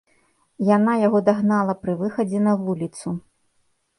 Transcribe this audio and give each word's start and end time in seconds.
Яна 0.75 0.93
яго 1.07 1.19
дагнала 1.27 1.75
пры 1.83 1.93
выхадзе 2.01 2.39
на 2.47 2.53
вуліцу. 2.65 3.07